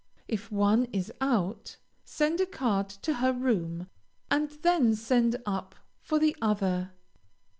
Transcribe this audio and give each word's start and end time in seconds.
If 0.27 0.51
one 0.51 0.85
is 0.85 1.13
out, 1.21 1.77
send 2.03 2.41
a 2.41 2.47
card 2.47 2.89
to 2.89 3.13
her 3.21 3.31
room, 3.33 3.87
and 4.31 4.49
then 4.49 4.95
send 4.95 5.35
up 5.45 5.75
for 5.99 6.17
the 6.17 6.35
other. 6.41 6.89